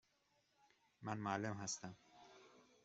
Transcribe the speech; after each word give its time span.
من 1.01 1.17
معلم 1.17 1.53
هستم. 1.53 1.95